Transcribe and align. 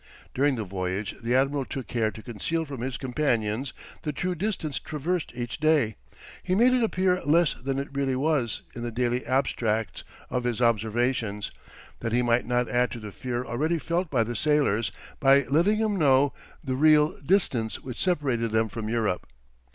During 0.33 0.55
the 0.55 0.63
voyage 0.63 1.15
the 1.21 1.35
admiral 1.35 1.63
took 1.63 1.85
care 1.85 2.09
to 2.09 2.23
conceal 2.23 2.65
from 2.65 2.81
his 2.81 2.97
companions 2.97 3.71
the 4.01 4.11
true 4.11 4.33
distance 4.33 4.79
traversed 4.79 5.31
each 5.35 5.59
day; 5.59 5.95
he 6.41 6.55
made 6.55 6.73
it 6.73 6.81
appear 6.81 7.21
less 7.23 7.53
than 7.53 7.77
it 7.77 7.93
really 7.93 8.15
was 8.15 8.63
in 8.75 8.81
the 8.81 8.89
daily 8.89 9.23
abstracts 9.27 10.03
of 10.31 10.43
his 10.43 10.59
observations, 10.59 11.51
that 11.99 12.13
he 12.13 12.23
might 12.23 12.47
not 12.47 12.67
add 12.67 12.89
to 12.93 12.99
the 12.99 13.11
fear 13.11 13.45
already 13.45 13.77
felt 13.77 14.09
by 14.09 14.23
the 14.23 14.35
sailors, 14.35 14.91
by 15.19 15.43
letting 15.51 15.77
them 15.79 15.99
know 15.99 16.33
the 16.63 16.75
real 16.75 17.15
distance 17.21 17.79
which 17.83 18.01
separated 18.03 18.49
them 18.49 18.69
from 18.69 18.89
Europe. 18.89 19.27